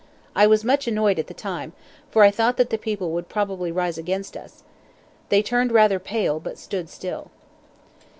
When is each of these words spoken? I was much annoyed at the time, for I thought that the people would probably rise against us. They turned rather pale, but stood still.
I 0.35 0.47
was 0.47 0.63
much 0.63 0.87
annoyed 0.87 1.19
at 1.19 1.27
the 1.27 1.33
time, 1.35 1.73
for 2.09 2.23
I 2.23 2.31
thought 2.31 2.57
that 2.57 2.71
the 2.71 2.79
people 2.79 3.11
would 3.11 3.29
probably 3.29 3.71
rise 3.71 3.99
against 3.99 4.35
us. 4.35 4.63
They 5.29 5.43
turned 5.43 5.71
rather 5.71 5.99
pale, 5.99 6.39
but 6.39 6.57
stood 6.57 6.89
still. 6.89 7.29